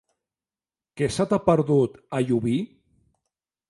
Què 1.01 1.11
se 1.17 1.27
t'hi 1.33 1.39
ha 1.39 1.43
perdut, 1.51 2.03
a 2.21 2.25
Llubí? 2.29 2.59